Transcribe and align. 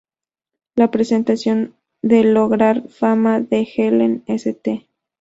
La 0.75 0.89
pretensión 0.89 1.75
de 2.01 2.23
lograr 2.23 2.89
fama, 2.89 3.39
de 3.39 3.67
Helen 3.77 4.23
St. 4.25 4.87